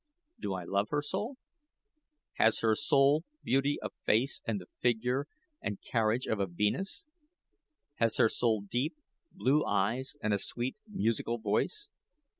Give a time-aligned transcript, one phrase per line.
[0.39, 1.35] Do I love her soul?
[2.37, 5.27] Has her soul beauty of face and the figure
[5.61, 7.05] and carriage of a Venus?
[7.97, 8.95] Has her soul deep,
[9.31, 11.87] blue eyes and a sweet, musical voice?